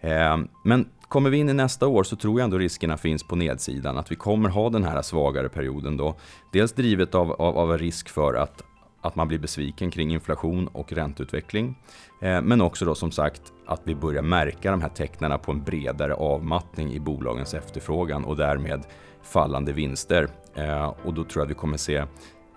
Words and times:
Ehm, 0.00 0.48
men 0.64 0.88
kommer 1.08 1.30
vi 1.30 1.38
in 1.38 1.48
i 1.48 1.52
nästa 1.52 1.86
år 1.86 2.02
så 2.02 2.16
tror 2.16 2.40
jag 2.40 2.44
ändå 2.44 2.58
riskerna 2.58 2.96
finns 2.96 3.22
på 3.22 3.36
nedsidan, 3.36 3.98
att 3.98 4.12
vi 4.12 4.16
kommer 4.16 4.48
ha 4.48 4.70
den 4.70 4.84
här 4.84 5.02
svagare 5.02 5.48
perioden 5.48 5.96
då. 5.96 6.16
Dels 6.52 6.72
drivet 6.72 7.14
av, 7.14 7.32
av, 7.32 7.58
av 7.58 7.72
en 7.72 7.78
risk 7.78 8.08
för 8.08 8.34
att, 8.34 8.62
att 9.00 9.16
man 9.16 9.28
blir 9.28 9.38
besviken 9.38 9.90
kring 9.90 10.12
inflation 10.12 10.68
och 10.68 10.92
ränteutveckling. 10.92 11.78
Ehm, 12.22 12.44
men 12.44 12.60
också 12.60 12.84
då 12.84 12.94
som 12.94 13.10
sagt 13.10 13.42
att 13.66 13.80
vi 13.84 13.94
börjar 13.94 14.22
märka 14.22 14.70
de 14.70 14.82
här 14.82 14.88
tecknen 14.88 15.38
på 15.38 15.52
en 15.52 15.64
bredare 15.64 16.14
avmattning 16.14 16.92
i 16.92 17.00
bolagens 17.00 17.54
efterfrågan 17.54 18.24
och 18.24 18.36
därmed 18.36 18.86
fallande 19.22 19.72
vinster. 19.72 20.28
Ehm, 20.54 20.90
och 21.04 21.14
då 21.14 21.24
tror 21.24 21.40
jag 21.40 21.42
att 21.44 21.50
vi 21.50 21.54
kommer 21.54 21.76
se 21.76 22.04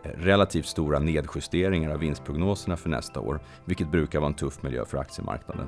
relativt 0.04 0.66
stora 0.66 1.00
nedjusteringar 1.00 1.92
av 1.92 2.00
vinstprognoserna 2.00 2.78
för 2.78 2.90
nästa 2.90 3.20
år, 3.20 3.40
vilket 3.66 3.92
brukar 3.92 4.20
vara 4.20 4.28
en 4.28 4.34
tuff 4.34 4.64
miljö 4.64 4.86
för 4.86 4.98
aktiemarknaden. 4.98 5.68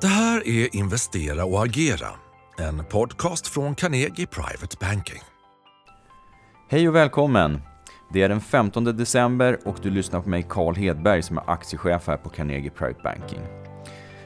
Det 0.00 0.06
här 0.06 0.48
är 0.48 0.76
Investera 0.76 1.44
och 1.44 1.64
agera, 1.64 2.08
en 2.58 2.84
podcast 2.84 3.46
från 3.46 3.74
Carnegie 3.74 4.26
Private 4.26 4.76
Banking. 4.80 5.22
Hej 6.68 6.88
och 6.88 6.94
välkommen! 6.94 7.60
Det 8.12 8.22
är 8.22 8.28
den 8.28 8.40
15 8.40 8.84
december 8.84 9.58
och 9.64 9.76
du 9.82 9.90
lyssnar 9.90 10.20
på 10.20 10.28
mig 10.28 10.46
Carl 10.48 10.74
Hedberg 10.74 11.22
som 11.22 11.38
är 11.38 11.50
aktiechef 11.50 12.06
här 12.06 12.16
på 12.16 12.28
Carnegie 12.28 12.70
Private 12.70 13.00
Banking. 13.02 13.40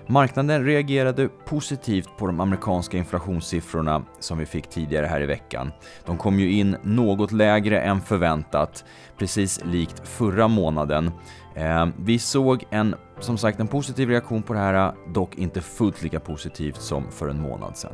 Marknaden 0.06 0.64
reagerade 0.64 1.28
positivt 1.28 2.08
på 2.18 2.26
de 2.26 2.40
amerikanska 2.40 2.96
inflationssiffrorna 2.96 4.02
som 4.20 4.38
vi 4.38 4.46
fick 4.46 4.70
tidigare 4.70 5.06
här 5.06 5.20
i 5.20 5.26
veckan. 5.26 5.72
De 6.06 6.16
kom 6.16 6.38
ju 6.38 6.52
in 6.52 6.76
något 6.82 7.32
lägre 7.32 7.80
än 7.80 8.00
förväntat, 8.00 8.84
precis 9.18 9.60
likt 9.64 10.08
förra 10.08 10.48
månaden. 10.48 11.10
Eh, 11.54 11.86
vi 11.96 12.18
såg 12.18 12.64
en 12.70 12.94
som 13.20 13.38
sagt 13.38 13.60
en 13.60 13.68
positiv 13.68 14.08
reaktion 14.08 14.42
på 14.42 14.52
det 14.52 14.58
här, 14.58 14.92
dock 15.08 15.38
inte 15.38 15.60
fullt 15.60 16.02
lika 16.02 16.20
positivt 16.20 16.80
som 16.80 17.10
för 17.10 17.28
en 17.28 17.40
månad 17.40 17.76
sedan. 17.76 17.92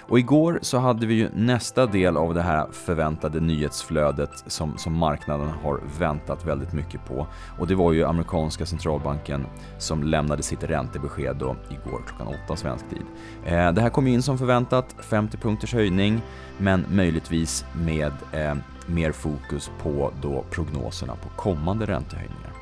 Och 0.00 0.18
igår 0.18 0.58
så 0.62 0.78
hade 0.78 1.06
vi 1.06 1.14
ju 1.14 1.28
nästa 1.34 1.86
del 1.86 2.16
av 2.16 2.34
det 2.34 2.42
här 2.42 2.66
förväntade 2.72 3.40
nyhetsflödet 3.40 4.30
som, 4.46 4.78
som 4.78 4.96
marknaden 4.96 5.48
har 5.48 5.80
väntat 5.98 6.46
väldigt 6.46 6.72
mycket 6.72 7.04
på. 7.04 7.26
Och 7.58 7.66
det 7.66 7.74
var 7.74 7.92
ju 7.92 8.04
amerikanska 8.04 8.66
centralbanken 8.66 9.46
som 9.78 10.02
lämnade 10.02 10.42
sitt 10.42 10.64
räntebesked 10.64 11.36
då 11.36 11.56
igår 11.70 12.02
klockan 12.06 12.34
8 12.44 12.56
svensk 12.56 12.88
tid. 12.88 13.04
Eh, 13.44 13.72
det 13.72 13.80
här 13.80 13.90
kom 13.90 14.06
in 14.06 14.22
som 14.22 14.38
förväntat, 14.38 14.96
50 15.00 15.36
punkters 15.36 15.74
höjning, 15.74 16.20
men 16.58 16.84
möjligtvis 16.90 17.64
med 17.72 18.12
eh, 18.32 18.54
mer 18.86 19.12
fokus 19.12 19.70
på 19.82 20.12
då 20.22 20.44
prognoserna 20.50 21.14
på 21.16 21.28
kommande 21.28 21.86
räntehöjningar. 21.86 22.57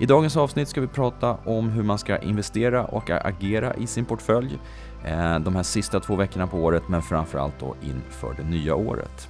I 0.00 0.06
dagens 0.06 0.36
avsnitt 0.36 0.68
ska 0.68 0.80
vi 0.80 0.86
prata 0.86 1.36
om 1.44 1.68
hur 1.68 1.82
man 1.82 1.98
ska 1.98 2.18
investera 2.18 2.84
och 2.84 3.10
agera 3.10 3.74
i 3.74 3.86
sin 3.86 4.04
portfölj 4.04 4.58
eh, 5.04 5.38
de 5.38 5.56
här 5.56 5.62
sista 5.62 6.00
två 6.00 6.16
veckorna 6.16 6.46
på 6.46 6.56
året, 6.56 6.82
men 6.88 7.02
framförallt 7.02 7.60
då 7.60 7.74
inför 7.82 8.34
det 8.36 8.50
nya 8.50 8.74
året. 8.74 9.28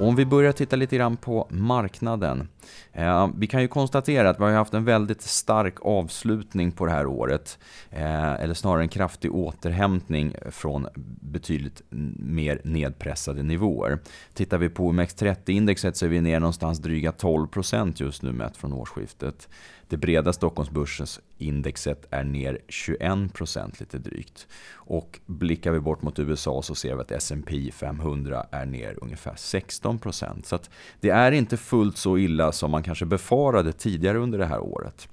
Om 0.00 0.16
vi 0.16 0.26
börjar 0.26 0.52
titta 0.52 0.76
lite 0.76 0.96
grann 0.96 1.16
på 1.16 1.46
marknaden. 1.50 2.48
Eh, 2.92 3.28
vi 3.36 3.46
kan 3.46 3.62
ju 3.62 3.68
konstatera 3.68 4.30
att 4.30 4.40
vi 4.40 4.44
har 4.44 4.50
haft 4.50 4.74
en 4.74 4.84
väldigt 4.84 5.22
stark 5.22 5.74
avslutning 5.80 6.72
på 6.72 6.86
det 6.86 6.92
här 6.92 7.06
året. 7.06 7.58
Eh, 7.90 8.32
eller 8.32 8.54
snarare 8.54 8.82
en 8.82 8.88
kraftig 8.88 9.34
återhämtning 9.34 10.34
från 10.50 10.86
betydligt 11.20 11.82
mer 12.18 12.60
nedpressade 12.64 13.42
nivåer. 13.42 13.98
Tittar 14.34 14.58
vi 14.58 14.68
på 14.68 14.92
OMX30-indexet 14.92 15.92
så 15.92 16.04
är 16.04 16.08
vi 16.08 16.20
ner 16.20 16.40
någonstans 16.40 16.78
dryga 16.78 17.10
12% 17.10 17.92
just 17.96 18.22
nu 18.22 18.32
mätt 18.32 18.56
från 18.56 18.72
årsskiftet. 18.72 19.48
Det 19.88 19.96
breda 19.96 20.32
Stockholmsbörsens 20.32 21.20
indexet 21.38 22.06
är 22.10 22.24
ner 22.24 22.58
21% 22.68 23.80
lite 23.80 23.98
drygt. 23.98 24.46
Och 24.72 25.20
blickar 25.26 25.72
vi 25.72 25.80
bort 25.80 26.02
mot 26.02 26.18
USA 26.18 26.62
så 26.62 26.74
ser 26.74 26.94
vi 26.94 27.00
att 27.00 27.12
S&P 27.12 27.70
500 27.72 28.46
är 28.50 28.66
ner 28.66 28.98
ungefär 29.02 29.34
16%. 29.34 30.42
Så 30.42 30.58
det 31.00 31.10
är 31.10 31.32
inte 31.32 31.56
fullt 31.56 31.96
så 31.96 32.18
illa 32.18 32.52
som 32.52 32.70
man 32.70 32.82
kanske 32.82 33.06
befarade 33.06 33.72
tidigare 33.72 34.18
under 34.18 34.38
det 34.38 34.46
här 34.46 34.60
året. 34.60 35.08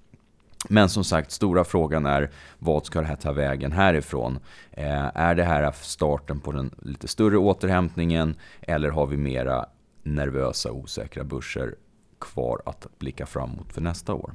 Men 0.70 0.90
som 0.90 1.04
sagt, 1.04 1.32
stora 1.32 1.64
frågan 1.64 2.06
är 2.06 2.32
vad 2.60 2.86
ska 2.86 3.02
det 3.02 3.08
här 3.08 3.16
ta 3.16 3.32
vägen 3.32 3.72
härifrån? 3.72 4.40
Eh, 4.72 5.18
är 5.18 5.36
det 5.36 5.44
här 5.44 5.72
starten 5.72 6.40
på 6.40 6.52
den 6.52 6.72
lite 6.82 7.08
större 7.08 7.38
återhämtningen 7.38 8.36
eller 8.62 8.90
har 8.90 9.08
vi 9.08 9.18
mera 9.18 9.66
nervösa 10.04 10.72
osäkra 10.72 11.24
börser 11.24 11.76
kvar 12.20 12.62
att 12.66 12.88
blicka 13.00 13.26
framåt 13.26 13.74
för 13.74 13.82
nästa 13.82 14.14
år. 14.14 14.34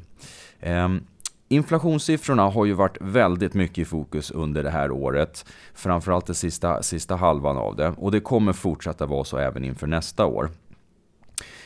Ehm, 0.60 1.04
inflationssiffrorna 1.48 2.42
har 2.42 2.64
ju 2.64 2.72
varit 2.72 2.96
väldigt 3.00 3.54
mycket 3.54 3.78
i 3.78 3.84
fokus 3.84 4.30
under 4.30 4.62
det 4.62 4.70
här 4.70 4.90
året. 4.90 5.44
Framförallt 5.74 6.26
den 6.26 6.34
sista, 6.34 6.82
sista 6.82 7.16
halvan 7.16 7.56
av 7.56 7.76
det. 7.76 7.94
Och 7.96 8.10
det 8.10 8.20
kommer 8.20 8.52
fortsätta 8.52 9.06
vara 9.06 9.24
så 9.24 9.38
även 9.38 9.64
inför 9.64 9.86
nästa 9.86 10.26
år. 10.26 10.50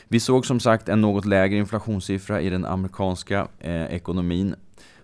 Vi 0.07 0.19
såg 0.19 0.45
som 0.45 0.59
sagt 0.59 0.89
en 0.89 1.01
något 1.01 1.25
lägre 1.25 1.57
inflationssiffra 1.57 2.41
i 2.41 2.49
den 2.49 2.65
amerikanska 2.65 3.47
eh, 3.59 3.85
ekonomin 3.85 4.55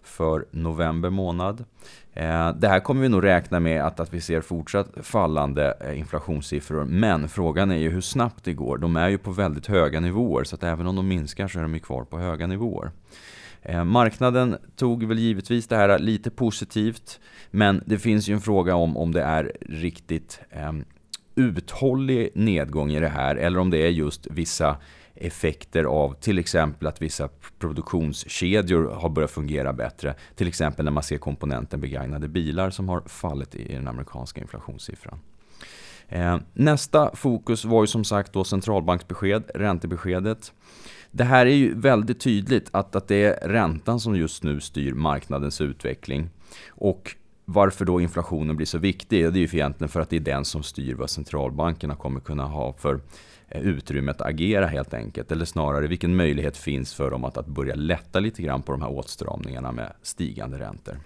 för 0.04 0.46
november 0.52 1.10
månad. 1.10 1.66
Eh, 2.14 2.54
det 2.56 2.68
här 2.68 2.80
kommer 2.80 3.02
vi 3.02 3.10
nog 3.10 3.24
räkna 3.24 3.60
med 3.60 3.84
att, 3.86 4.00
att 4.00 4.14
vi 4.14 4.22
ser 4.22 4.42
fortsatt 4.42 4.90
fallande 5.02 5.78
eh, 5.82 6.00
inflationssiffror. 6.00 6.86
Men 6.86 7.30
frågan 7.30 7.72
är 7.72 7.78
ju 7.78 7.90
hur 7.90 8.02
snabbt 8.02 8.44
det 8.44 8.54
går. 8.54 8.78
De 8.78 8.96
är 8.96 9.10
ju 9.10 9.18
på 9.18 9.32
väldigt 9.32 9.68
höga 9.68 10.00
nivåer 10.00 10.44
så 10.44 10.56
att 10.56 10.64
även 10.64 10.88
om 10.88 10.96
de 10.96 11.08
minskar 11.08 11.48
så 11.48 11.60
är 11.60 11.64
de 11.64 11.74
ju 11.74 11.80
kvar 11.80 12.04
på 12.04 12.20
höga 12.20 12.48
nivåer. 12.48 12.92
Eh, 13.62 13.84
marknaden 13.84 14.58
tog 14.76 15.04
väl 15.04 15.20
givetvis 15.20 15.68
det 15.68 15.76
här 15.76 16.00
lite 16.00 16.30
positivt 16.30 17.20
men 17.52 17.84
det 17.86 18.00
finns 18.00 18.28
ju 18.28 18.34
en 18.34 18.42
fråga 18.42 18.76
om 18.76 18.98
om 18.98 19.12
det 19.12 19.24
är 19.24 19.52
riktigt 19.62 20.40
eh, 20.50 20.72
uthållig 21.36 22.30
nedgång 22.34 22.92
i 22.92 23.00
det 23.00 23.10
här 23.10 23.36
eller 23.36 23.60
om 23.60 23.70
det 23.70 23.78
är 23.78 23.90
just 23.90 24.28
vissa 24.32 24.78
effekter 25.16 25.84
av 25.84 26.14
till 26.14 26.40
exempel 26.40 26.88
att 26.88 27.02
vissa 27.02 27.30
produktionskedjor 27.60 28.92
har 28.92 29.10
börjat 29.10 29.32
fungera 29.32 29.74
bättre. 29.74 30.16
Till 30.36 30.48
exempel 30.48 30.86
när 30.86 30.92
man 30.92 31.04
ser 31.04 31.18
komponenten 31.18 31.82
begagnade 31.82 32.28
bilar 32.28 32.70
som 32.70 32.90
har 32.90 33.02
fallit 33.02 33.56
i 33.56 33.74
den 33.74 33.88
amerikanska 33.88 34.42
inflationssiffran. 34.42 35.20
Eh, 36.08 36.38
nästa 36.54 37.16
fokus 37.16 37.66
var 37.66 37.84
ju 37.84 37.88
som 37.88 38.04
sagt 38.04 38.34
då 38.34 38.44
centralbanksbesked, 38.44 39.44
räntebeskedet. 39.56 40.54
Det 41.12 41.24
här 41.24 41.46
är 41.46 41.56
ju 41.56 41.80
väldigt 41.80 42.20
tydligt 42.20 42.70
att, 42.72 42.96
att 42.96 43.08
det 43.08 43.24
är 43.24 43.48
räntan 43.48 44.00
som 44.00 44.16
just 44.16 44.44
nu 44.44 44.60
styr 44.60 44.94
marknadens 44.94 45.62
utveckling. 45.62 46.30
Och 46.70 47.16
varför 47.46 47.86
då 47.86 48.02
inflationen 48.02 48.56
blir 48.56 48.68
så 48.68 48.78
viktig? 48.78 49.34
Det 49.34 49.40
är 49.40 49.42
ju 49.42 49.44
egentligen 49.44 49.90
för 49.90 50.00
att 50.00 50.10
det 50.10 50.16
är 50.16 50.20
den 50.20 50.46
som 50.46 50.64
styr 50.64 50.94
vad 50.94 51.10
centralbankerna 51.10 51.96
kommer 51.96 52.20
kunna 52.20 52.46
ha 52.46 52.74
för 52.74 53.00
eh, 53.48 53.62
utrymme 53.62 54.12
att 54.12 54.22
agera 54.22 54.68
helt 54.68 54.94
enkelt. 54.94 55.32
Eller 55.32 55.46
snarare 55.46 55.88
vilken 55.88 56.16
möjlighet 56.16 56.58
finns 56.58 56.94
för 56.94 57.12
dem 57.12 57.26
att, 57.26 57.38
att 57.38 57.48
börja 57.48 57.76
lätta 57.76 58.20
lite 58.20 58.42
grann 58.42 58.62
på 58.62 58.72
de 58.72 58.82
här 58.82 58.92
åtstramningarna 58.92 59.72
med 59.72 59.94
stigande 60.02 60.60
räntor. 60.60 61.00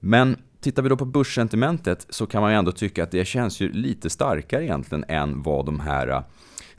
Men 0.00 0.36
tittar 0.60 0.82
vi 0.82 0.88
då 0.88 0.96
på 0.96 1.04
börssentimentet 1.04 2.06
så 2.08 2.26
kan 2.26 2.42
man 2.42 2.50
ju 2.50 2.58
ändå 2.58 2.72
tycka 2.72 3.02
att 3.02 3.10
det 3.10 3.24
känns 3.24 3.60
ju 3.60 3.72
lite 3.72 4.10
starkare 4.10 4.64
egentligen 4.64 5.04
än 5.08 5.42
vad 5.42 5.66
de 5.66 5.80
här 5.80 6.22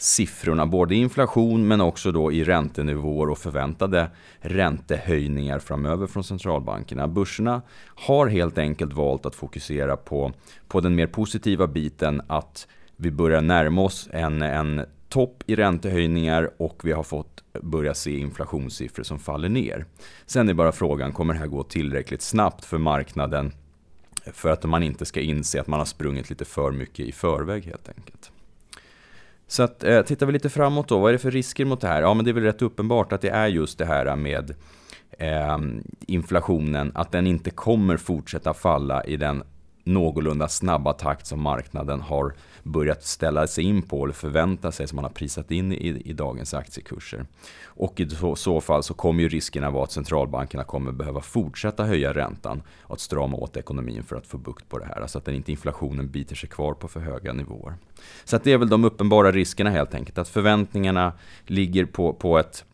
siffrorna, 0.03 0.65
både 0.65 0.95
inflation 0.95 1.67
men 1.67 1.81
också 1.81 2.11
då 2.11 2.31
i 2.31 2.43
räntenivåer 2.43 3.29
och 3.29 3.37
förväntade 3.37 4.09
räntehöjningar 4.39 5.59
framöver 5.59 6.07
från 6.07 6.23
centralbankerna. 6.23 7.07
Börserna 7.07 7.61
har 7.85 8.27
helt 8.27 8.57
enkelt 8.57 8.93
valt 8.93 9.25
att 9.25 9.35
fokusera 9.35 9.97
på, 9.97 10.31
på 10.67 10.79
den 10.81 10.95
mer 10.95 11.07
positiva 11.07 11.67
biten 11.67 12.21
att 12.27 12.67
vi 12.95 13.11
börjar 13.11 13.41
närma 13.41 13.81
oss 13.81 14.09
en, 14.11 14.41
en 14.41 14.85
topp 15.09 15.43
i 15.47 15.55
räntehöjningar 15.55 16.51
och 16.57 16.81
vi 16.83 16.91
har 16.91 17.03
fått 17.03 17.43
börja 17.61 17.93
se 17.93 18.17
inflationssiffror 18.17 19.03
som 19.03 19.19
faller 19.19 19.49
ner. 19.49 19.85
Sen 20.25 20.49
är 20.49 20.53
bara 20.53 20.71
frågan, 20.71 21.11
kommer 21.11 21.33
det 21.33 21.39
här 21.39 21.47
gå 21.47 21.63
tillräckligt 21.63 22.21
snabbt 22.21 22.65
för 22.65 22.77
marknaden 22.77 23.53
för 24.33 24.49
att 24.49 24.63
man 24.63 24.83
inte 24.83 25.05
ska 25.05 25.21
inse 25.21 25.61
att 25.61 25.67
man 25.67 25.79
har 25.79 25.85
sprungit 25.85 26.29
lite 26.29 26.45
för 26.45 26.71
mycket 26.71 27.05
i 27.05 27.11
förväg 27.11 27.65
helt 27.65 27.89
enkelt. 27.89 28.31
Så 29.47 29.63
att, 29.63 29.83
eh, 29.83 30.01
tittar 30.01 30.25
vi 30.25 30.31
lite 30.31 30.49
framåt 30.49 30.87
då, 30.87 30.99
vad 30.99 31.09
är 31.09 31.13
det 31.13 31.19
för 31.19 31.31
risker 31.31 31.65
mot 31.65 31.81
det 31.81 31.87
här? 31.87 32.01
Ja, 32.01 32.13
men 32.13 32.25
det 32.25 32.31
är 32.31 32.33
väl 32.33 32.43
rätt 32.43 32.61
uppenbart 32.61 33.13
att 33.13 33.21
det 33.21 33.29
är 33.29 33.47
just 33.47 33.77
det 33.77 33.85
här 33.85 34.15
med 34.15 34.53
eh, 35.19 35.57
inflationen, 36.07 36.91
att 36.95 37.11
den 37.11 37.27
inte 37.27 37.49
kommer 37.49 37.97
fortsätta 37.97 38.53
falla 38.53 39.03
i 39.03 39.17
den 39.17 39.43
någorlunda 39.83 40.47
snabba 40.47 40.93
takt 40.93 41.27
som 41.27 41.41
marknaden 41.41 42.01
har 42.01 42.33
börjat 42.63 43.03
ställa 43.03 43.47
sig 43.47 43.63
in 43.63 43.81
på 43.81 44.03
eller 44.03 44.13
förvänta 44.13 44.71
sig 44.71 44.87
som 44.87 44.95
man 44.95 45.05
har 45.05 45.11
prisat 45.11 45.51
in 45.51 45.71
i, 45.71 46.01
i 46.05 46.13
dagens 46.13 46.53
aktiekurser. 46.53 47.25
Och 47.65 47.99
i 47.99 48.09
så, 48.09 48.35
så, 48.35 48.61
fall 48.61 48.83
så 48.83 48.93
kommer 48.93 49.23
ju 49.23 49.29
riskerna 49.29 49.71
vara 49.71 49.83
att 49.83 49.91
centralbankerna 49.91 50.63
kommer 50.63 50.91
behöva 50.91 51.21
fortsätta 51.21 51.83
höja 51.83 52.13
räntan 52.13 52.63
och 52.81 52.93
att 52.93 52.99
strama 52.99 53.37
åt 53.37 53.57
ekonomin 53.57 54.03
för 54.03 54.15
att 54.15 54.27
få 54.27 54.37
bukt 54.37 54.69
på 54.69 54.77
det 54.77 54.85
här. 54.85 55.07
Så 55.07 55.17
att 55.17 55.27
inte 55.27 55.51
inflationen 55.51 56.09
biter 56.09 56.35
sig 56.35 56.49
kvar 56.49 56.73
på 56.73 56.87
för 56.87 56.99
höga 56.99 57.33
nivåer. 57.33 57.73
Så 58.23 58.35
att 58.35 58.43
det 58.43 58.51
är 58.51 58.57
väl 58.57 58.69
de 58.69 58.85
uppenbara 58.85 59.31
riskerna 59.31 59.69
helt 59.69 59.93
enkelt. 59.93 60.17
Att 60.17 60.29
förväntningarna 60.29 61.13
ligger 61.45 61.85
på, 61.85 62.13
på 62.13 62.37
ett 62.37 62.65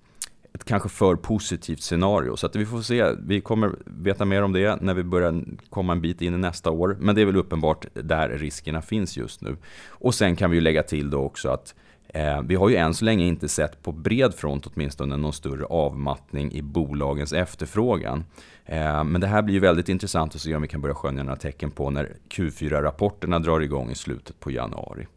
ett 0.54 0.66
kanske 0.66 0.90
för 0.90 1.16
positivt 1.16 1.82
scenario. 1.82 2.36
Så 2.36 2.46
att 2.46 2.56
vi 2.56 2.66
får 2.66 2.82
se, 2.82 3.12
vi 3.28 3.42
kommer 3.42 3.76
veta 3.86 4.26
mer 4.26 4.44
om 4.44 4.54
det 4.54 4.82
när 4.82 4.94
vi 4.94 5.04
börjar 5.04 5.44
komma 5.70 5.94
en 5.94 6.02
bit 6.02 6.22
in 6.22 6.34
i 6.34 6.38
nästa 6.38 6.72
år. 6.72 6.98
Men 7.00 7.16
det 7.16 7.22
är 7.22 7.26
väl 7.26 7.36
uppenbart 7.36 7.86
där 7.94 8.30
riskerna 8.30 8.82
finns 8.82 9.18
just 9.18 9.42
nu. 9.42 9.58
Och 9.88 10.16
sen 10.16 10.36
kan 10.36 10.52
vi 10.52 10.58
ju 10.58 10.62
lägga 10.62 10.84
till 10.84 11.10
då 11.10 11.20
också 11.20 11.50
att 11.50 11.76
eh, 12.08 12.42
vi 12.42 12.56
har 12.56 12.70
ju 12.70 12.76
än 12.76 12.94
så 12.94 13.06
länge 13.06 13.26
inte 13.26 13.50
sett 13.50 13.84
på 13.84 13.92
bred 13.92 14.34
front 14.34 14.68
åtminstone 14.68 15.18
någon 15.18 15.34
större 15.34 15.66
avmattning 15.66 16.52
i 16.52 16.62
bolagens 16.62 17.34
efterfrågan. 17.34 18.24
Eh, 18.66 19.04
men 19.04 19.22
det 19.22 19.28
här 19.28 19.42
blir 19.42 19.54
ju 19.54 19.60
väldigt 19.60 19.90
intressant 19.90 20.36
att 20.36 20.42
se 20.42 20.56
om 20.56 20.62
vi 20.62 20.68
kan 20.68 20.82
börja 20.82 20.96
skönja 20.96 21.24
några 21.24 21.40
tecken 21.40 21.72
på 21.72 21.90
när 21.90 22.16
Q4-rapporterna 22.30 23.40
drar 23.40 23.60
igång 23.60 23.92
i 23.92 23.96
slutet 23.96 24.40
på 24.40 24.52
januari. 24.52 25.08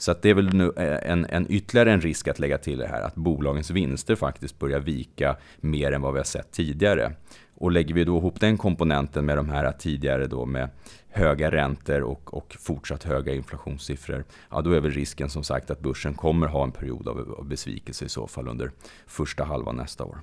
Så 0.00 0.14
det 0.22 0.30
är 0.30 0.34
väl 0.34 0.54
nu 0.54 0.72
eh, 0.76 1.10
en, 1.12 1.26
en 1.26 1.46
ytterligare 1.52 1.92
en 1.92 2.00
risk 2.00 2.28
att 2.28 2.38
lägga 2.38 2.58
till 2.58 2.78
det 2.78 2.86
här, 2.86 3.02
att 3.02 3.14
bolagens 3.14 3.70
vinster 3.70 4.14
faktiskt 4.14 4.58
börjar 4.58 4.80
vika 4.80 5.36
mer 5.60 5.92
än 5.92 6.02
vad 6.02 6.12
vi 6.12 6.18
har 6.18 6.24
sett 6.24 6.52
tidigare. 6.52 7.12
Och 7.54 7.72
lägger 7.72 7.94
vi 7.94 8.04
då 8.04 8.18
ihop 8.18 8.40
den 8.40 8.58
komponenten 8.58 9.26
med 9.26 9.36
de 9.36 9.48
här 9.48 9.72
tidigare 9.72 10.26
då 10.26 10.46
med 10.46 10.68
höga 11.08 11.50
räntor 11.50 12.00
och, 12.00 12.34
och 12.34 12.56
fortsatt 12.60 13.04
höga 13.04 13.34
inflationssiffror, 13.34 14.24
ja 14.50 14.60
då 14.60 14.72
är 14.72 14.80
väl 14.80 14.90
risken 14.90 15.30
som 15.30 15.44
sagt 15.44 15.70
att 15.70 15.80
börsen 15.80 16.14
kommer 16.14 16.46
ha 16.46 16.64
en 16.64 16.72
period 16.72 17.08
av, 17.08 17.34
av 17.38 17.48
besvikelse 17.48 18.04
i 18.04 18.08
så 18.08 18.26
fall 18.26 18.48
under 18.48 18.70
första 19.06 19.44
halvan 19.44 19.76
nästa 19.76 20.04
år. 20.04 20.18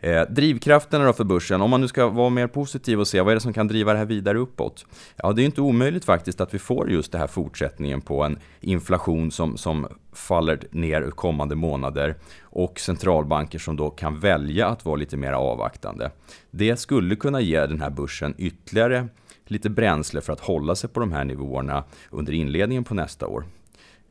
Eh, 0.00 0.22
drivkrafterna 0.22 1.04
då 1.04 1.12
för 1.12 1.24
börsen, 1.24 1.60
om 1.60 1.70
man 1.70 1.80
nu 1.80 1.88
ska 1.88 2.08
vara 2.08 2.30
mer 2.30 2.46
positiv 2.46 3.00
och 3.00 3.08
se 3.08 3.20
vad 3.20 3.30
är 3.30 3.34
det 3.34 3.40
som 3.40 3.52
kan 3.52 3.68
driva 3.68 3.92
det 3.92 3.98
här 3.98 4.06
vidare 4.06 4.38
uppåt? 4.38 4.86
Ja, 5.16 5.32
det 5.32 5.42
är 5.42 5.44
inte 5.44 5.60
omöjligt 5.60 6.04
faktiskt 6.04 6.40
att 6.40 6.54
vi 6.54 6.58
får 6.58 6.90
just 6.90 7.12
det 7.12 7.18
här 7.18 7.26
fortsättningen 7.26 8.00
på 8.00 8.24
en 8.24 8.38
inflation 8.60 9.30
som, 9.30 9.56
som 9.56 9.86
faller 10.12 10.60
ner 10.70 11.10
kommande 11.10 11.54
månader 11.54 12.14
och 12.42 12.80
centralbanker 12.80 13.58
som 13.58 13.76
då 13.76 13.90
kan 13.90 14.20
välja 14.20 14.66
att 14.68 14.84
vara 14.84 14.96
lite 14.96 15.16
mer 15.16 15.32
avvaktande. 15.32 16.10
Det 16.50 16.76
skulle 16.76 17.16
kunna 17.16 17.40
ge 17.40 17.66
den 17.66 17.80
här 17.80 17.90
börsen 17.90 18.34
ytterligare 18.38 19.08
lite 19.44 19.70
bränsle 19.70 20.20
för 20.20 20.32
att 20.32 20.40
hålla 20.40 20.74
sig 20.74 20.90
på 20.90 21.00
de 21.00 21.12
här 21.12 21.24
nivåerna 21.24 21.84
under 22.10 22.32
inledningen 22.32 22.84
på 22.84 22.94
nästa 22.94 23.26
år. 23.26 23.44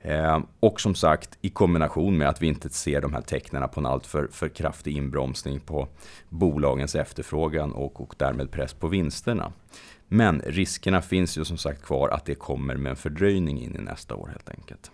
Ehm, 0.01 0.45
och 0.59 0.81
som 0.81 0.95
sagt, 0.95 1.37
i 1.41 1.49
kombination 1.49 2.17
med 2.17 2.29
att 2.29 2.41
vi 2.41 2.47
inte 2.47 2.69
ser 2.69 3.01
de 3.01 3.13
här 3.13 3.21
tecknen 3.21 3.69
på 3.69 3.79
en 3.79 3.85
alltför 3.85 4.27
för 4.31 4.49
kraftig 4.49 4.97
inbromsning 4.97 5.59
på 5.59 5.87
bolagens 6.29 6.95
efterfrågan 6.95 7.71
och, 7.71 8.01
och 8.01 8.15
därmed 8.17 8.51
press 8.51 8.73
på 8.73 8.87
vinsterna. 8.87 9.53
Men 10.07 10.41
riskerna 10.45 11.01
finns 11.01 11.37
ju 11.37 11.45
som 11.45 11.57
sagt 11.57 11.81
kvar 11.83 12.09
att 12.09 12.25
det 12.25 12.35
kommer 12.35 12.75
med 12.75 12.89
en 12.89 12.95
fördröjning 12.95 13.61
in 13.61 13.75
i 13.75 13.79
nästa 13.79 14.15
år 14.15 14.27
helt 14.27 14.49
enkelt. 14.49 14.91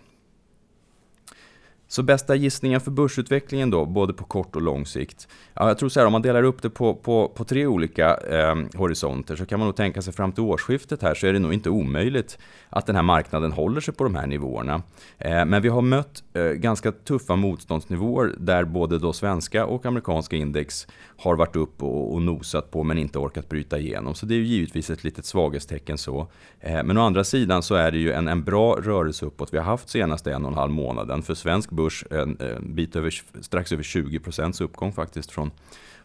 Så 1.88 2.02
bästa 2.02 2.34
gissningen 2.34 2.80
för 2.80 2.90
börsutvecklingen 2.90 3.70
då, 3.70 3.86
både 3.86 4.12
på 4.12 4.24
kort 4.24 4.56
och 4.56 4.62
lång 4.62 4.86
sikt? 4.86 5.28
Ja, 5.54 5.68
jag 5.68 5.78
tror 5.78 5.88
så 5.88 6.00
här, 6.00 6.06
om 6.06 6.12
man 6.12 6.22
delar 6.22 6.42
upp 6.42 6.62
det 6.62 6.70
på, 6.70 6.94
på, 6.94 7.28
på 7.28 7.44
tre 7.44 7.66
olika 7.66 8.16
eh, 8.16 8.54
horisonter 8.74 9.36
så 9.36 9.46
kan 9.46 9.58
man 9.58 9.68
nog 9.68 9.76
tänka 9.76 10.02
sig 10.02 10.12
fram 10.12 10.32
till 10.32 10.42
årsskiftet 10.42 11.02
här 11.02 11.14
så 11.14 11.26
är 11.26 11.32
det 11.32 11.38
nog 11.38 11.52
inte 11.52 11.70
omöjligt 11.70 12.38
att 12.68 12.86
den 12.86 12.96
här 12.96 13.02
marknaden 13.02 13.52
håller 13.52 13.80
sig 13.80 13.94
på 13.94 14.04
de 14.04 14.14
här 14.14 14.26
nivåerna. 14.26 14.82
Eh, 15.18 15.44
men 15.44 15.62
vi 15.62 15.68
har 15.68 15.82
mött 15.82 16.22
eh, 16.32 16.42
ganska 16.42 16.92
tuffa 16.92 17.36
motståndsnivåer 17.36 18.34
där 18.38 18.64
både 18.64 18.98
då 18.98 19.12
svenska 19.12 19.66
och 19.66 19.86
amerikanska 19.86 20.36
index 20.36 20.86
har 21.16 21.36
varit 21.36 21.56
upp 21.56 21.82
och, 21.82 22.14
och 22.14 22.22
nosat 22.22 22.70
på 22.70 22.82
men 22.82 22.98
inte 22.98 23.18
orkat 23.18 23.48
bryta 23.48 23.78
igenom. 23.78 24.14
Så 24.14 24.26
det 24.26 24.34
är 24.34 24.38
ju 24.38 24.44
givetvis 24.44 24.90
ett 24.90 25.04
litet 25.04 25.24
svaghetstecken 25.24 25.98
så. 25.98 26.26
Eh, 26.60 26.82
men 26.82 26.98
å 26.98 27.02
andra 27.02 27.24
sidan 27.24 27.62
så 27.62 27.74
är 27.74 27.90
det 27.90 27.98
ju 27.98 28.12
en, 28.12 28.28
en 28.28 28.44
bra 28.44 28.76
rörelse 28.80 29.26
uppåt 29.26 29.52
vi 29.52 29.58
har 29.58 29.64
haft 29.64 29.88
senaste 29.88 30.32
en 30.32 30.44
och 30.44 30.50
en 30.50 30.58
halv 30.58 30.72
månaden. 30.72 31.22
För 31.22 31.34
svensk 31.34 31.70
börs 31.74 32.04
en, 32.10 32.36
en 32.40 32.74
bit 32.74 32.96
över, 32.96 33.14
strax 33.40 33.72
över 33.72 33.82
20 33.82 34.18
procents 34.18 34.60
uppgång 34.60 34.92
faktiskt 34.92 35.30
från, 35.30 35.50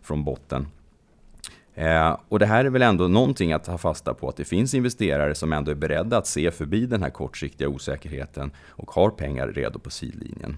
från 0.01 0.23
botten. 0.23 0.67
Eh, 1.79 2.17
och 2.29 2.39
det 2.39 2.45
här 2.45 2.65
är 2.65 2.69
väl 2.69 2.81
ändå 2.81 3.07
någonting 3.07 3.53
att 3.53 3.63
ta 3.63 3.77
fasta 3.77 4.13
på, 4.13 4.29
att 4.29 4.37
det 4.37 4.45
finns 4.45 4.73
investerare 4.73 5.35
som 5.35 5.53
ändå 5.53 5.71
är 5.71 5.75
beredda 5.75 6.17
att 6.17 6.27
se 6.27 6.51
förbi 6.51 6.85
den 6.85 7.03
här 7.03 7.09
kortsiktiga 7.09 7.69
osäkerheten 7.69 8.51
och 8.67 8.91
har 8.91 9.09
pengar 9.09 9.47
redo 9.47 9.79
på 9.79 9.89
sidlinjen. 9.89 10.57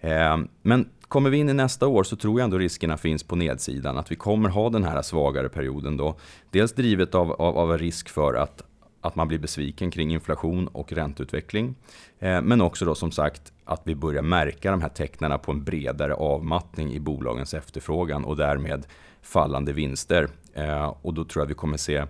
Eh, 0.00 0.38
men 0.62 0.88
kommer 1.08 1.30
vi 1.30 1.38
in 1.38 1.48
i 1.48 1.52
nästa 1.52 1.86
år 1.86 2.04
så 2.04 2.16
tror 2.16 2.40
jag 2.40 2.44
ändå 2.44 2.58
riskerna 2.58 2.96
finns 2.96 3.22
på 3.22 3.36
nedsidan, 3.36 3.98
att 3.98 4.10
vi 4.10 4.16
kommer 4.16 4.48
ha 4.48 4.70
den 4.70 4.84
här 4.84 5.02
svagare 5.02 5.48
perioden 5.48 5.96
då. 5.96 6.16
Dels 6.50 6.72
drivet 6.72 7.14
av, 7.14 7.32
av, 7.32 7.58
av 7.58 7.78
risk 7.78 8.08
för 8.08 8.34
att, 8.34 8.62
att 9.06 9.16
man 9.16 9.28
blir 9.28 9.38
besviken 9.38 9.90
kring 9.90 10.12
inflation 10.12 10.68
och 10.68 10.92
ränteutveckling. 10.92 11.74
Eh, 12.18 12.42
men 12.42 12.60
också 12.60 12.84
då 12.84 12.94
som 12.94 13.12
sagt 13.12 13.52
att 13.64 13.82
vi 13.84 13.94
börjar 13.94 14.22
märka 14.22 14.70
de 14.70 14.82
här 14.82 14.88
tecknen 14.88 15.38
på 15.38 15.52
en 15.52 15.64
bredare 15.64 16.14
avmattning 16.14 16.92
i 16.92 17.00
bolagens 17.00 17.54
efterfrågan 17.54 18.24
och 18.24 18.36
därmed 18.36 18.86
fallande 19.22 19.72
vinster. 19.72 20.28
Eh, 20.54 20.94
och 21.02 21.14
då 21.14 21.24
tror 21.24 21.42
jag 21.42 21.48
vi 21.48 21.54
kommer 21.54 21.76
se 21.76 21.96
eh, 21.96 22.06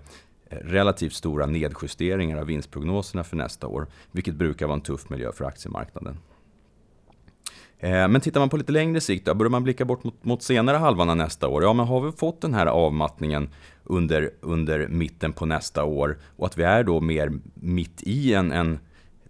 relativt 0.49 1.13
stora 1.13 1.47
nedjusteringar 1.47 2.39
av 2.39 2.47
vinstprognoserna 2.47 3.25
för 3.25 3.37
nästa 3.37 3.67
år, 3.67 3.87
vilket 4.13 4.35
brukar 4.35 4.67
vara 4.67 4.75
en 4.75 4.81
tuff 4.81 5.11
miljö 5.11 5.33
för 5.33 5.45
aktiemarknaden. 5.45 6.19
Eh, 7.79 8.09
men 8.09 8.21
tittar 8.21 8.41
man 8.41 8.49
på 8.49 8.57
lite 8.57 8.73
längre 8.73 9.01
sikt, 9.01 9.27
då, 9.27 9.35
börjar 9.35 9.51
man 9.51 9.65
blicka 9.65 9.85
bort 9.85 10.05
mot, 10.05 10.25
mot 10.25 10.43
senare 10.43 10.77
halvan 10.77 11.11
av 11.11 11.17
nästa 11.17 11.49
år. 11.49 11.63
Ja, 11.63 11.73
men 11.73 11.87
har 11.87 12.01
vi 12.01 12.13
fått 12.13 12.41
den 12.41 12.55
här 12.55 12.67
avmattningen 12.67 13.49
under, 13.85 14.31
under 14.41 14.89
mitten 14.89 15.33
på 15.33 15.47
nästa 15.47 15.85
år 15.85 16.19
och 16.37 16.47
att 16.47 16.59
vi 16.59 16.63
är 16.63 16.85
då 16.85 17.01
mer 17.01 17.33
mitt 17.55 18.03
i 18.03 18.35
en, 18.35 18.53
en 18.53 18.79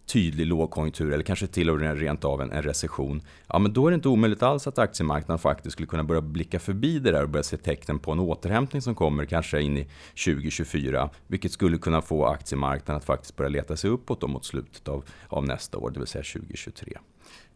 tydlig 0.07 0.47
lågkonjunktur 0.47 1.13
eller 1.13 1.25
kanske 1.25 1.47
till 1.47 1.71
och 1.71 1.79
med 1.79 1.99
rent 1.99 2.25
av 2.25 2.43
en, 2.43 2.53
en, 2.53 2.63
recession, 2.63 3.23
ja 3.47 3.59
men 3.59 3.73
då 3.73 3.87
är 3.87 3.91
det 3.91 3.95
inte 3.95 4.09
omöjligt 4.09 4.43
alls 4.43 4.67
att 4.67 4.79
aktiemarknaden 4.79 5.39
faktiskt 5.39 5.73
skulle 5.73 5.87
kunna 5.87 6.05
börja 6.05 6.21
blicka 6.21 6.59
förbi 6.59 6.99
det 6.99 7.11
där 7.11 7.23
och 7.23 7.29
börja 7.29 7.43
se 7.43 7.57
tecknen 7.57 7.99
på 7.99 8.13
en 8.13 8.21
återhämtning 8.21 8.83
som 8.83 8.95
kommer 8.95 9.25
kanske 9.25 9.61
in 9.61 9.77
i 9.77 9.89
2024, 10.25 11.11
vilket 11.27 11.53
skulle 11.53 11.79
kunna 11.79 12.03
få 12.03 12.27
aktiemarknaden 12.27 12.97
att 12.97 13.05
faktiskt 13.05 13.37
börja 13.37 13.49
leta 13.49 13.77
sig 13.77 13.91
uppåt 13.91 14.31
mot 14.31 14.45
slutet 14.45 14.89
av, 14.89 15.05
av 15.29 15.47
nästa 15.47 15.79
år, 15.79 15.91
det 15.91 15.99
vill 15.99 16.09
säga 16.09 16.25
2023. 16.25 16.99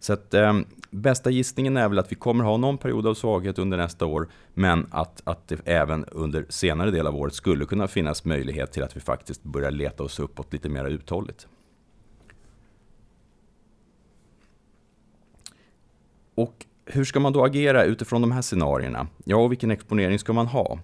Så 0.01 0.13
att, 0.13 0.35
ehm, 0.35 0.65
bästa 0.91 1.31
gissningen 1.31 1.77
är 1.77 1.89
väl 1.89 1.99
att 1.99 2.13
vi 2.13 2.17
kommer 2.17 2.45
ha 2.45 2.57
någon 2.57 2.79
period 2.79 3.07
av 3.07 3.15
svaghet 3.15 3.59
under 3.59 3.77
nästa 3.77 4.07
år, 4.07 4.29
men 4.55 4.87
att, 4.91 5.23
att 5.25 5.49
det 5.49 5.61
även 5.65 6.05
under 6.05 6.47
senare 6.49 6.91
del 6.91 7.07
av 7.07 7.17
året 7.17 7.35
skulle 7.35 7.65
kunna 7.65 7.89
finnas 7.89 8.25
möjlighet 8.25 8.73
till 8.73 8.83
att 8.83 8.97
vi 8.97 9.01
faktiskt 9.01 9.43
börjar 9.43 9.71
leta 9.71 10.03
oss 10.03 10.19
uppåt 10.19 10.53
lite 10.53 10.69
mer 10.69 10.85
uthålligt. 10.85 11.47
Och 16.35 16.67
hur 16.93 17.05
ska 17.05 17.21
man 17.21 17.33
då 17.33 17.45
agera 17.45 17.85
utifrån 17.85 18.21
de 18.21 18.33
här 18.33 18.43
scenarierna? 18.43 19.07
Ja, 19.25 19.37
och 19.37 19.53
vilken 19.53 19.71
exponering 19.71 20.19
ska 20.19 20.33
man 20.33 20.47
ha? 20.47 20.79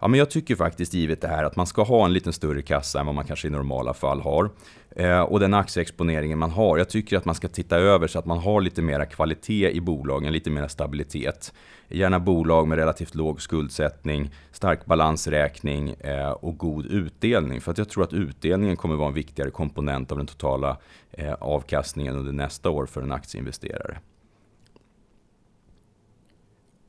Ja, 0.00 0.08
men 0.08 0.18
jag 0.18 0.30
tycker 0.30 0.56
faktiskt 0.56 0.94
givet 0.94 1.20
det 1.20 1.28
här 1.28 1.44
att 1.44 1.56
man 1.56 1.66
ska 1.66 1.82
ha 1.82 2.04
en 2.04 2.12
lite 2.12 2.32
större 2.32 2.62
kassa 2.62 3.00
än 3.00 3.06
vad 3.06 3.14
man 3.14 3.24
kanske 3.24 3.48
i 3.48 3.50
normala 3.50 3.94
fall 3.94 4.20
har. 4.20 4.50
Eh, 4.96 5.20
och 5.20 5.40
den 5.40 5.54
aktieexponeringen 5.54 6.38
man 6.38 6.50
har, 6.50 6.78
jag 6.78 6.88
tycker 6.88 7.16
att 7.16 7.24
man 7.24 7.34
ska 7.34 7.48
titta 7.48 7.76
över 7.76 8.06
så 8.06 8.18
att 8.18 8.26
man 8.26 8.38
har 8.38 8.60
lite 8.60 8.82
mera 8.82 9.06
kvalitet 9.06 9.70
i 9.70 9.80
bolagen, 9.80 10.32
lite 10.32 10.50
mera 10.50 10.68
stabilitet. 10.68 11.52
Gärna 11.88 12.20
bolag 12.20 12.68
med 12.68 12.78
relativt 12.78 13.14
låg 13.14 13.42
skuldsättning, 13.42 14.30
stark 14.52 14.86
balansräkning 14.86 15.90
eh, 15.90 16.30
och 16.30 16.58
god 16.58 16.86
utdelning. 16.86 17.60
För 17.60 17.72
att 17.72 17.78
jag 17.78 17.88
tror 17.88 18.04
att 18.04 18.12
utdelningen 18.12 18.76
kommer 18.76 18.96
vara 18.96 19.08
en 19.08 19.14
viktigare 19.14 19.50
komponent 19.50 20.12
av 20.12 20.18
den 20.18 20.26
totala 20.26 20.76
eh, 21.12 21.32
avkastningen 21.32 22.16
under 22.16 22.32
nästa 22.32 22.70
år 22.70 22.86
för 22.86 23.02
en 23.02 23.12
aktieinvesterare. 23.12 23.98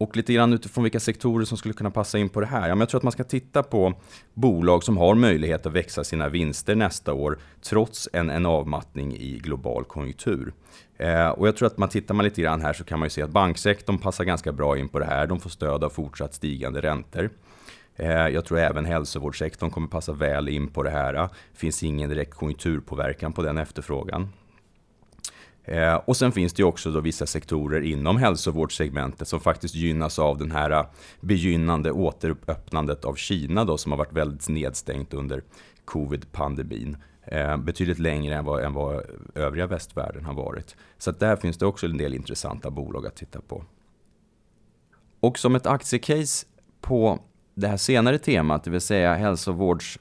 Och 0.01 0.17
lite 0.17 0.33
grann 0.33 0.53
utifrån 0.53 0.83
vilka 0.83 0.99
sektorer 0.99 1.45
som 1.45 1.57
skulle 1.57 1.73
kunna 1.73 1.91
passa 1.91 2.17
in 2.17 2.29
på 2.29 2.41
det 2.41 2.45
här. 2.45 2.67
Ja, 2.67 2.75
men 2.75 2.79
jag 2.79 2.89
tror 2.89 2.99
att 2.99 3.03
man 3.03 3.11
ska 3.11 3.23
titta 3.23 3.63
på 3.63 3.93
bolag 4.33 4.83
som 4.83 4.97
har 4.97 5.15
möjlighet 5.15 5.65
att 5.65 5.73
växa 5.73 6.03
sina 6.03 6.29
vinster 6.29 6.75
nästa 6.75 7.13
år 7.13 7.39
trots 7.61 8.09
en, 8.13 8.29
en 8.29 8.45
avmattning 8.45 9.15
i 9.15 9.39
global 9.43 9.83
konjunktur. 9.83 10.53
Eh, 10.97 11.29
och 11.29 11.47
jag 11.47 11.55
tror 11.55 11.67
att 11.67 11.77
man 11.77 11.89
tittar 11.89 12.15
man 12.15 12.25
lite 12.25 12.41
grann 12.41 12.61
här 12.61 12.73
så 12.73 12.83
kan 12.83 12.99
man 12.99 13.05
ju 13.05 13.09
se 13.09 13.21
att 13.21 13.29
banksektorn 13.29 13.97
passar 13.97 14.23
ganska 14.23 14.51
bra 14.51 14.77
in 14.77 14.89
på 14.89 14.99
det 14.99 15.05
här. 15.05 15.27
De 15.27 15.39
får 15.39 15.49
stöd 15.49 15.83
av 15.83 15.89
fortsatt 15.89 16.33
stigande 16.33 16.81
räntor. 16.81 17.29
Eh, 17.95 18.27
jag 18.27 18.45
tror 18.45 18.59
även 18.59 18.85
hälsovårdssektorn 18.85 19.69
kommer 19.69 19.87
passa 19.87 20.13
väl 20.13 20.49
in 20.49 20.67
på 20.67 20.83
det 20.83 20.91
här. 20.91 21.13
Det 21.13 21.29
finns 21.53 21.83
ingen 21.83 22.09
direkt 22.09 22.33
konjunkturpåverkan 22.33 23.33
på 23.33 23.41
den 23.41 23.57
efterfrågan. 23.57 24.29
Eh, 25.63 25.95
och 25.95 26.17
sen 26.17 26.31
finns 26.31 26.53
det 26.53 26.61
ju 26.61 26.67
också 26.67 26.91
då 26.91 26.99
vissa 26.99 27.25
sektorer 27.25 27.81
inom 27.81 28.17
hälsovårdssegmentet 28.17 29.27
som 29.27 29.39
faktiskt 29.39 29.75
gynnas 29.75 30.19
av 30.19 30.37
den 30.37 30.51
här 30.51 30.71
eh, 30.71 30.85
begynnande 31.21 31.91
återöppnandet 31.91 33.05
av 33.05 33.15
Kina 33.15 33.65
då, 33.65 33.77
som 33.77 33.91
har 33.91 33.99
varit 33.99 34.13
väldigt 34.13 34.49
nedstängt 34.49 35.13
under 35.13 35.43
covid-pandemin. 35.85 36.97
Eh, 37.25 37.57
betydligt 37.57 37.99
längre 37.99 38.35
än 38.35 38.45
vad, 38.45 38.63
än 38.63 38.73
vad 38.73 39.03
övriga 39.35 39.67
västvärlden 39.67 40.25
har 40.25 40.33
varit. 40.33 40.75
Så 40.97 41.11
där 41.11 41.35
finns 41.35 41.57
det 41.57 41.65
också 41.65 41.85
en 41.85 41.97
del 41.97 42.13
intressanta 42.13 42.69
bolag 42.69 43.07
att 43.07 43.15
titta 43.15 43.41
på. 43.41 43.63
Och 45.19 45.39
som 45.39 45.55
ett 45.55 45.65
aktiecase 45.65 46.47
på 46.81 47.19
det 47.53 47.67
här 47.67 47.77
senare 47.77 48.17
temat, 48.17 48.63
det 48.63 48.71
vill 48.71 48.81
säga 48.81 49.15
hälsovårds 49.15 49.99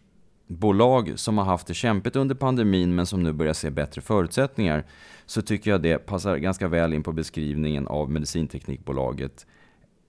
bolag 0.51 1.13
som 1.17 1.39
har 1.39 1.45
haft 1.45 1.67
det 1.67 1.75
kämpigt 1.75 2.17
under 2.17 2.35
pandemin 2.35 2.95
men 2.95 3.07
som 3.07 3.23
nu 3.23 3.33
börjar 3.33 3.53
se 3.53 3.71
bättre 3.71 4.01
förutsättningar 4.01 4.85
så 5.27 5.43
tycker 5.43 5.71
jag 5.71 5.83
det 5.83 5.99
passar 5.99 6.37
ganska 6.37 6.69
väl 6.69 6.93
in 6.93 7.03
på 7.03 7.13
beskrivningen 7.13 7.87
av 7.87 8.11
medicinteknikbolaget 8.11 9.47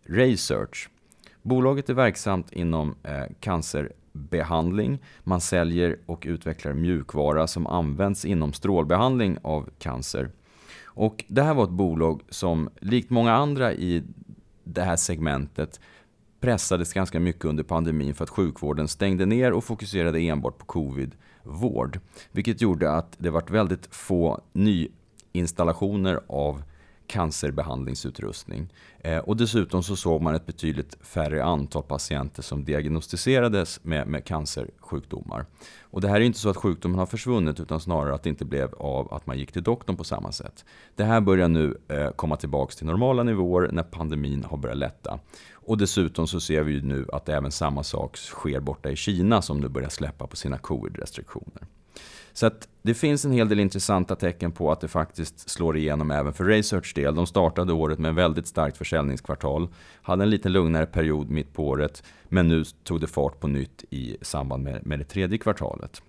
Research. 0.03 0.89
Bolaget 1.41 1.89
är 1.89 1.93
verksamt 1.93 2.51
inom 2.51 2.95
eh, 3.03 3.23
cancerbehandling. 3.39 4.99
Man 5.23 5.41
säljer 5.41 5.97
och 6.05 6.23
utvecklar 6.27 6.73
mjukvara 6.73 7.47
som 7.47 7.67
används 7.67 8.25
inom 8.25 8.53
strålbehandling 8.53 9.37
av 9.41 9.69
cancer. 9.79 10.29
Och 10.83 11.23
det 11.27 11.41
här 11.41 11.53
var 11.53 11.63
ett 11.63 11.69
bolag 11.69 12.21
som, 12.29 12.69
likt 12.79 13.09
många 13.09 13.33
andra 13.33 13.73
i 13.73 14.03
det 14.63 14.81
här 14.81 14.95
segmentet, 14.95 15.79
pressades 16.41 16.93
ganska 16.93 17.19
mycket 17.19 17.45
under 17.45 17.63
pandemin 17.63 18.15
för 18.15 18.23
att 18.23 18.29
sjukvården 18.29 18.87
stängde 18.87 19.25
ner 19.25 19.53
och 19.53 19.63
fokuserade 19.63 20.19
enbart 20.19 20.57
på 20.57 20.65
covid-vård. 20.65 21.99
Vilket 22.31 22.61
gjorde 22.61 22.91
att 22.91 23.15
det 23.17 23.29
var 23.29 23.43
väldigt 23.47 23.95
få 23.95 24.41
nyinstallationer 24.53 26.19
av 26.27 26.63
cancerbehandlingsutrustning. 27.11 28.73
Eh, 28.99 29.17
och 29.17 29.37
dessutom 29.37 29.83
så 29.83 29.95
såg 29.95 30.21
man 30.21 30.35
ett 30.35 30.45
betydligt 30.45 30.97
färre 31.01 31.43
antal 31.43 31.83
patienter 31.83 32.43
som 32.43 32.63
diagnostiserades 32.63 33.83
med, 33.83 34.07
med 34.07 34.25
cancersjukdomar. 34.25 35.45
Och 35.81 36.01
det 36.01 36.07
här 36.07 36.15
är 36.15 36.21
inte 36.21 36.39
så 36.39 36.49
att 36.49 36.57
sjukdomen 36.57 36.99
har 36.99 37.05
försvunnit 37.05 37.59
utan 37.59 37.79
snarare 37.79 38.15
att 38.15 38.23
det 38.23 38.29
inte 38.29 38.45
blev 38.45 38.73
av 38.75 39.13
att 39.13 39.27
man 39.27 39.37
gick 39.39 39.51
till 39.51 39.63
doktorn 39.63 39.97
på 39.97 40.03
samma 40.03 40.31
sätt. 40.31 40.65
Det 40.95 41.03
här 41.03 41.21
börjar 41.21 41.47
nu 41.47 41.77
eh, 41.87 42.11
komma 42.11 42.35
tillbaka 42.35 42.73
till 42.73 42.85
normala 42.85 43.23
nivåer 43.23 43.69
när 43.71 43.83
pandemin 43.83 44.43
har 44.43 44.57
börjat 44.57 44.77
lätta. 44.77 45.19
Och 45.53 45.77
dessutom 45.77 46.27
så 46.27 46.39
ser 46.39 46.63
vi 46.63 46.71
ju 46.71 46.81
nu 46.81 47.05
att 47.13 47.29
även 47.29 47.51
samma 47.51 47.83
sak 47.83 48.17
sker 48.17 48.59
borta 48.59 48.89
i 48.89 48.95
Kina 48.95 49.41
som 49.41 49.59
nu 49.59 49.67
börjar 49.67 49.89
släppa 49.89 50.27
på 50.27 50.35
sina 50.35 50.57
covid-restriktioner. 50.57 51.67
Så 52.33 52.45
att 52.45 52.67
det 52.81 52.93
finns 52.93 53.25
en 53.25 53.31
hel 53.31 53.49
del 53.49 53.59
intressanta 53.59 54.15
tecken 54.15 54.51
på 54.51 54.71
att 54.71 54.81
det 54.81 54.87
faktiskt 54.87 55.49
slår 55.49 55.77
igenom 55.77 56.11
även 56.11 56.33
för 56.33 56.45
Research 56.45 56.95
del. 56.95 57.15
De 57.15 57.27
startade 57.27 57.73
året 57.73 57.99
med 57.99 58.15
väldigt 58.15 58.47
starkt 58.47 58.77
försäljningskvartal, 58.77 59.67
hade 60.01 60.23
en 60.23 60.29
lite 60.29 60.49
lugnare 60.49 60.85
period 60.85 61.29
mitt 61.29 61.53
på 61.53 61.67
året, 61.67 62.03
men 62.23 62.47
nu 62.47 62.63
tog 62.83 63.01
det 63.01 63.07
fart 63.07 63.39
på 63.39 63.47
nytt 63.47 63.83
i 63.89 64.17
samband 64.21 64.63
med, 64.63 64.85
med 64.85 64.99
det 64.99 65.05
tredje 65.05 65.37
kvartalet. 65.37 66.01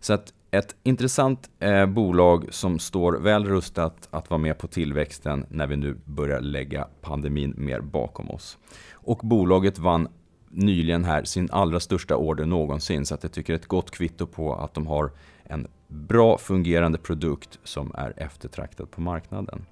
Så 0.00 0.12
att 0.12 0.32
ett 0.50 0.76
intressant 0.82 1.50
eh, 1.58 1.86
bolag 1.86 2.46
som 2.50 2.78
står 2.78 3.12
väl 3.12 3.44
rustat 3.44 4.08
att 4.10 4.30
vara 4.30 4.38
med 4.38 4.58
på 4.58 4.66
tillväxten 4.66 5.46
när 5.48 5.66
vi 5.66 5.76
nu 5.76 5.96
börjar 6.04 6.40
lägga 6.40 6.88
pandemin 7.00 7.54
mer 7.56 7.80
bakom 7.80 8.30
oss. 8.30 8.58
Och 8.92 9.18
bolaget 9.18 9.78
vann 9.78 10.08
nyligen 10.50 11.04
här 11.04 11.24
sin 11.24 11.48
allra 11.52 11.80
största 11.80 12.16
order 12.16 12.46
någonsin. 12.46 13.06
Så 13.06 13.14
att 13.14 13.22
jag 13.22 13.32
tycker 13.32 13.52
det 13.52 13.56
är 13.56 13.60
ett 13.60 13.66
gott 13.66 13.90
kvitto 13.90 14.26
på 14.26 14.54
att 14.54 14.74
de 14.74 14.86
har 14.86 15.10
en 15.44 15.66
bra 15.88 16.38
fungerande 16.38 16.98
produkt 16.98 17.58
som 17.64 17.92
är 17.94 18.14
eftertraktad 18.16 18.90
på 18.90 19.00
marknaden. 19.00 19.66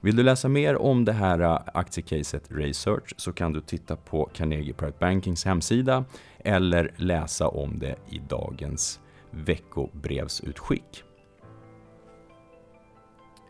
Vill 0.00 0.16
du 0.16 0.22
läsa 0.22 0.48
mer 0.48 0.76
om 0.76 1.04
det 1.04 1.12
här 1.12 1.40
äh, 1.40 1.58
aktiecaset 1.74 2.44
Research 2.48 3.14
så 3.16 3.32
kan 3.32 3.52
du 3.52 3.60
titta 3.60 3.96
på 3.96 4.30
Carnegie 4.32 4.74
Private 4.74 4.98
Bankings 5.00 5.44
hemsida 5.44 6.04
eller 6.38 6.94
läsa 6.96 7.48
om 7.48 7.78
det 7.78 7.96
i 8.10 8.18
dagens 8.28 9.00
veckobrevsutskick. 9.30 11.02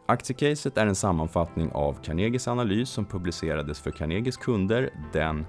Aktiecaset 0.08 0.78
är 0.78 0.86
en 0.86 0.94
sammanfattning 0.94 1.70
av 1.72 1.96
Carnegies 2.02 2.48
analys 2.48 2.88
som 2.88 3.04
publicerades 3.04 3.80
för 3.80 3.90
Carnegies 3.90 4.36
kunder 4.36 4.90
den 5.12 5.46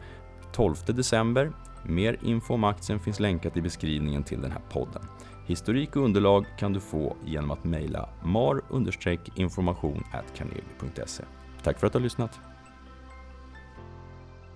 12 0.54 0.75
december. 0.88 1.51
Mer 1.84 2.18
info 2.22 2.54
om 2.54 2.63
aktien 2.63 3.00
finns 3.00 3.20
länkat 3.20 3.58
i 3.58 3.62
beskrivningen 3.62 4.24
till 4.24 4.42
den 4.42 4.51
här 4.51 4.62
podden. 4.70 5.01
Historik 5.46 5.96
och 5.96 6.04
underlag 6.04 6.46
kan 6.60 6.74
du 6.74 6.80
få 6.80 7.18
genom 7.25 7.51
att 7.51 7.63
mejla 7.63 8.10
mar-information 8.24 10.04
carnegie.se. 10.38 11.24
Tack 11.63 11.80
för 11.80 11.88
att 11.88 11.94
du 11.94 12.00
har 12.00 12.04
lyssnat. 12.04 12.39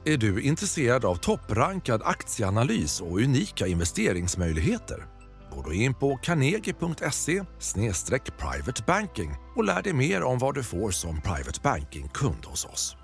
Är 0.05 0.17
du 0.17 0.41
intresserad 0.41 1.05
av 1.05 1.15
topprankad 1.15 2.01
aktieanalys 2.05 3.01
och 3.01 3.17
unika 3.17 3.67
investeringsmöjligheter? 3.67 5.05
Gå 5.51 5.61
då 5.61 5.73
in 5.73 5.93
på 5.93 6.17
carnegie.se 6.17 7.43
privatebanking 8.37 9.35
och 9.55 9.63
lär 9.63 9.81
dig 9.81 9.93
mer 9.93 10.23
om 10.23 10.37
vad 10.37 10.55
du 10.55 10.63
får 10.63 10.91
som 10.91 11.21
private 11.21 11.59
banking-kund 11.63 12.45
hos 12.45 12.65
oss. 12.65 12.95